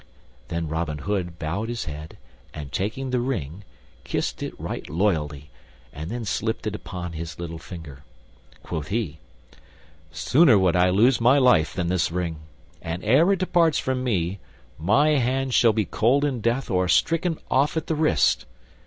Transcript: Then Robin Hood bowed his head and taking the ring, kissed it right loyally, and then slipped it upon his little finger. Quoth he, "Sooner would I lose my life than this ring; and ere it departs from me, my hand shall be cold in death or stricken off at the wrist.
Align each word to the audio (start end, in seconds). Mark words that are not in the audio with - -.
Then 0.47 0.67
Robin 0.67 0.97
Hood 0.97 1.37
bowed 1.37 1.69
his 1.69 1.85
head 1.85 2.17
and 2.55 2.71
taking 2.71 3.11
the 3.11 3.19
ring, 3.19 3.63
kissed 4.03 4.41
it 4.41 4.59
right 4.59 4.89
loyally, 4.89 5.51
and 5.93 6.09
then 6.09 6.25
slipped 6.25 6.65
it 6.65 6.73
upon 6.73 7.13
his 7.13 7.37
little 7.37 7.59
finger. 7.59 8.03
Quoth 8.63 8.87
he, 8.87 9.19
"Sooner 10.11 10.57
would 10.57 10.75
I 10.75 10.89
lose 10.89 11.21
my 11.21 11.37
life 11.37 11.75
than 11.75 11.89
this 11.89 12.11
ring; 12.11 12.37
and 12.81 13.03
ere 13.03 13.31
it 13.33 13.37
departs 13.37 13.77
from 13.77 14.03
me, 14.03 14.39
my 14.79 15.09
hand 15.19 15.53
shall 15.53 15.71
be 15.71 15.85
cold 15.85 16.25
in 16.25 16.41
death 16.41 16.71
or 16.71 16.87
stricken 16.87 17.37
off 17.51 17.77
at 17.77 17.85
the 17.85 17.93
wrist. 17.93 18.47